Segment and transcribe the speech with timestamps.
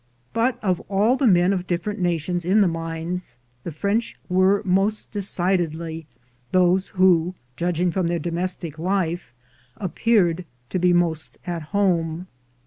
[0.33, 5.11] But of all the men of different nations in the mines, the French were most
[5.11, 6.07] decidedly
[6.51, 9.31] those who, judging from their domestic life,
[9.77, 12.25] appeared to be most at home.